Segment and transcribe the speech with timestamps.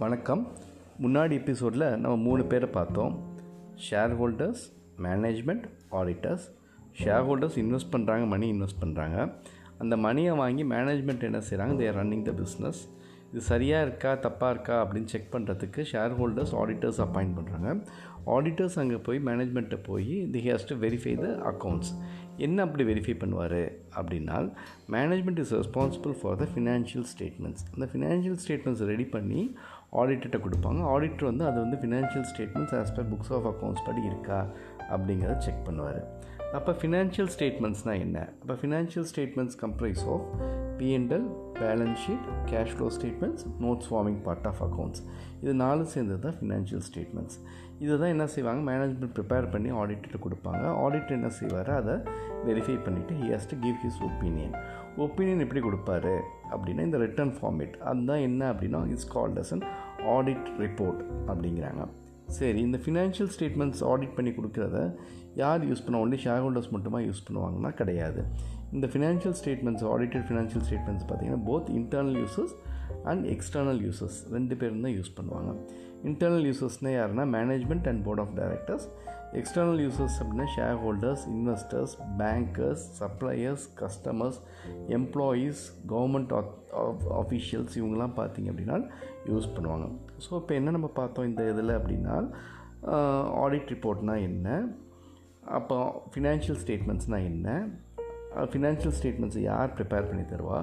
[0.00, 0.42] வணக்கம்.
[1.02, 3.14] முன்னாடி எபிசோடில் நம்ம மூணு பேரை பார்த்தோம்.
[3.86, 4.62] Share holders
[5.06, 6.44] management auditors
[7.00, 9.16] share holders invest பண்ணுறாங்க மணி இன்வெஸ்ட் பண்ணுறாங்க
[9.78, 12.80] அந்த மணியை வாங்கி மேனேஜ்மெண்ட் என்ன செய்கிறாங்க தேர் ரன்னிங் த பிஸ்னஸ்
[13.30, 17.70] இது சரியாக இருக்கா தப்பாக இருக்கா அப்படின்னு செக் பண்ணுறதுக்கு ஷேர் ஹோல்டர்ஸ் ஆடிட்டர்ஸ் அப்பாயிண்ட் பண்ணுறாங்க
[18.36, 21.92] ஆடிட்டர்ஸ் அங்கே போய் மேனேஜ்மெண்ட்டை போய் he has to verify the accounts
[22.46, 23.60] என்ன அப்படி வெரிஃபை பண்ணுவார்
[23.98, 24.36] அப்படின்னா
[24.94, 29.40] management is responsible for the financial statements அந்த ஃபினான்ஷியல் ஸ்டேட்மெண்ட்ஸ் ரெடி பண்ணி
[30.00, 30.80] ஆடிட்டர்கிட்ட கொடுப்பாங்க.
[30.94, 34.38] ஆடிட்டர் வந்து அது வந்து financial statements as per books of accounts படி இருக்கா
[34.94, 36.00] அப்படிங்கிறத செக் பண்ணுவார்.
[36.56, 38.18] அப்போ ஃபினான்ஷியல் ஸ்டேட்மெண்ட்ஸ்னால் என்ன?
[38.42, 40.24] அப்போ financial statements comprise of
[40.78, 41.26] P N L
[41.58, 45.02] balance sheet cash flow statements notes forming part of accounts
[45.42, 47.36] இது நாலு சேர்ந்தது தான் ஃபினான்ஷியல் ஸ்டேட்மெண்ட்ஸ்
[47.84, 48.62] இதை தான் என்ன செய்வாங்க?
[48.70, 50.64] மேனேஜ்மெண்ட் ப்ரிப்பேர் பண்ணி ஆடிட்டர் கொடுப்பாங்க.
[50.84, 51.70] ஆடிட்டர் என்ன செய்வார்?
[51.80, 51.96] அதை
[52.48, 54.56] வெரிஃபை பண்ணிவிட்டு he has to give his opinion
[55.06, 56.16] opinion எப்படி கொடுப்பாரு?
[56.54, 59.64] அப்படின்னா இந்த ரிட்டர்ன் ஃபார்மேட் அதுதான் என்ன அப்படின்னா it's called as an
[60.16, 61.84] audit report அப்படிங்கிறாங்க.
[62.28, 64.94] சரி இந்த ஃபினான்ஷியல் ஸ்டேட்மெண்ட்ஸ் ஆடிட் பண்ணி கொடுக்குறத
[65.34, 68.24] யார் யூஸ் பண்ண ஒன்லி ஷேர் ஹோல்டர்ஸ் மட்டுமா யூஸ் பண்ணுவாங்கன்னா கிடையாது.
[68.72, 72.54] இந்த financial statements audited financial statements பார்த்திங்கன்னா both internal uses
[73.10, 75.52] and external users ரெண்டு பேரும் தான் யூஸ் பண்ணுவாங்க.
[76.08, 78.86] இன்டர்னல் யூசர்ஸ்னால் யாருன்னா management and board of directors
[79.38, 84.38] external users அப்படின்னா share holders investors bankers suppliers customers
[84.98, 86.32] employees government
[87.22, 88.78] officials இவங்கெல்லாம் பார்த்திங்க அப்படின்னா
[89.32, 89.88] யூஸ் பண்ணுவாங்க.
[90.26, 92.16] ஸோ இப்போ என்ன நம்ம பார்த்தோம் இந்த இதில் அப்படின்னா
[93.44, 94.48] ஆடிட் ரிப்போர்ட்னால் என்ன?
[95.58, 95.76] அப்போ
[96.14, 97.48] ஃபினான்ஷியல் ஸ்டேட்மெண்ட்ஸ்னால் என்ன?
[98.52, 100.58] ஃபினான்ஷியல் ஸ்டேட்மெண்ட்ஸை யார் ப்ரிப்பேர் பண்ணி தருவா?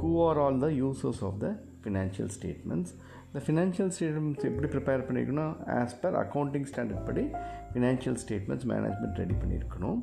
[0.00, 1.48] Who are all the users of the
[1.84, 2.92] financial statements
[3.28, 7.24] இந்த ஃபினான்ஷியல் ஸ்டேட்மெண்ட்ஸ் எப்படி ப்ரிப்பேர் பண்ணியிருக்கணும் ஆஸ் பர் அக்கௌண்டிங் ஸ்டாண்டர்ட் படி
[7.72, 9.98] ஃபினான்ஷியல் ஸ்டேட்மெண்ட்ஸ் மேனேஜ்மெண்ட் ரெடி பண்ணியிருக்கணும்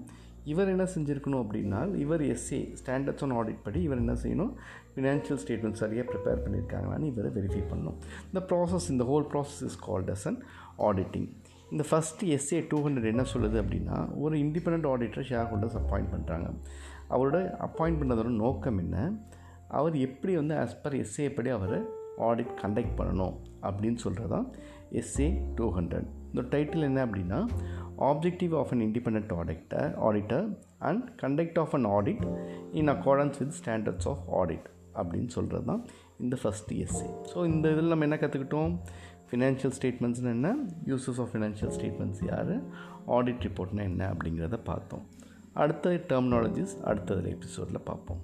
[0.51, 4.51] இவர் என்ன செஞ்சுருக்கணும் அப்படின்னா இவர் எஸ்ஏ ஸ்டாண்டர்ட்ஸ் ஆன் ஆடிட் படி இவர் என்ன செய்யணும்?
[4.93, 7.97] ஃபினான்ஷியல் ஸ்டேட்மெண்ட் சரியாக ப்ரிப்பேர் பண்ணியிருக்காங்களான்னு இவரை வெரிஃபை பண்ணணும்.
[8.29, 10.39] இந்த ப்ராசஸ் இந்த whole process is called as an
[10.87, 11.27] auditing
[11.71, 16.47] இந்த ஃபஸ்ட்டு எஸ்ஏ டூ ஹண்ட்ரட் என்ன சொல்லுது அப்படின்னா ஒரு independent auditor share holders appoint பண்ணுறாங்க
[17.09, 17.37] அவரோட
[17.67, 18.97] அப்பாயிண்ட் பண்ணதோட நோக்கம் என்ன?
[19.77, 21.77] அவர் எப்படி வந்து ஆஸ் பர் எஸ்ஏ படி அவர்
[22.27, 23.35] ஆடிட் கண்டக்ட் பண்ணணும்
[23.67, 24.47] அப்படின்னு சொல்கிறது தான்
[25.01, 25.27] எஸ்ஏ
[25.59, 27.39] டூ ஹண்ட்ரட் இந்த டைட்டில் என்ன அப்படின்னா
[28.09, 30.45] objective of an independent auditor auditor
[30.89, 32.25] and conduct of an audit
[32.81, 34.67] in accordance with standards of audit
[35.01, 35.83] அப்படின்னு சொல்கிறது தான்
[36.23, 38.73] இந்த ஃபஸ்ட் எஸ்ஏ ஸோ இந்த இதில் நம்ம என்ன கற்றுக்கிட்டோம்
[39.29, 40.49] ஃபினான்ஷியல் ஸ்டேட்மெண்ட்ஸ்னு என்ன?
[40.89, 42.51] யூசஸ் ஆஃப் ஃபினான்ஷியல் ஸ்டேட்மெண்ட்ஸ் யார்?
[43.17, 45.03] ஆடிட் ரிப்போர்ட்னா என்ன அப்படிங்கிறத பார்த்தோம்.
[45.61, 48.21] அடுத்த டெர்மினாலஜிஸ் அடுத்த எபிசோடில் பார்ப்போம்.